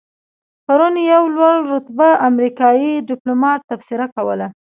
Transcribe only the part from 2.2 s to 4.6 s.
امریکایي دیپلومات تبصره کوله.